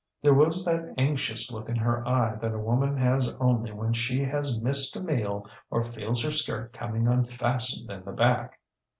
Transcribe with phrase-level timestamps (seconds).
[0.23, 4.23] There was that anxious look in her eye that a woman has only when she
[4.23, 8.59] has missed a meal or feels her skirt coming unfastened in the back.